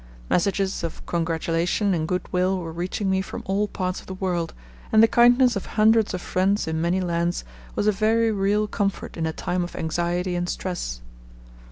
[0.31, 4.51] Messages of congratulation and goodwill were reaching me from all parts of the world,
[4.91, 7.43] and the kindness of hundreds of friends in many lands
[7.75, 11.01] was a very real comfort in a time of anxiety and stress.